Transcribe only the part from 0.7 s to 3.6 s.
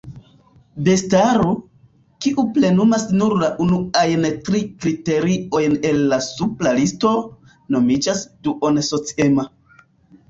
Bestaro, kiu plenumas nur la